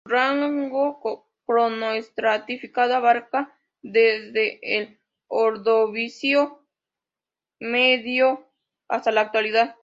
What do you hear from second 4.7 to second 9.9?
el Ordovícico medio hasta la Actualidad.